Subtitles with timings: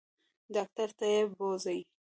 [0.55, 1.79] ډاکټر ته یې بوزئ.